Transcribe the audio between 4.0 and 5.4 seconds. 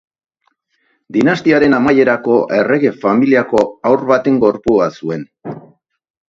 baten gorpua zuen.